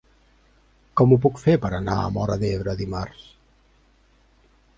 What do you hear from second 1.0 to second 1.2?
Com ho